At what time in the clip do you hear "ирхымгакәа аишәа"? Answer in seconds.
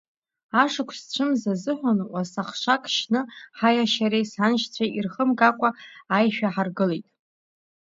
4.97-6.53